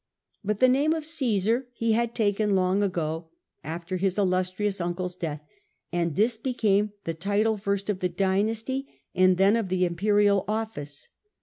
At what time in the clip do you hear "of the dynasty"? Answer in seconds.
7.87-8.87